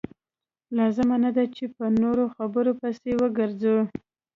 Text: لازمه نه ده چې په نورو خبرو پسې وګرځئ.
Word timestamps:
لازمه 0.77 1.15
نه 1.25 1.31
ده 1.35 1.43
چې 1.55 1.63
په 1.75 1.85
نورو 2.01 2.23
خبرو 2.35 2.71
پسې 2.81 3.11
وګرځئ. 3.21 3.77